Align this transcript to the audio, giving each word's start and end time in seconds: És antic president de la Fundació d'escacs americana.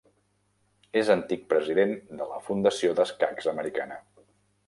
És 1.01 1.09
antic 1.15 1.43
president 1.51 1.93
de 2.21 2.27
la 2.31 2.41
Fundació 2.47 2.97
d'escacs 3.01 3.51
americana. 3.55 4.01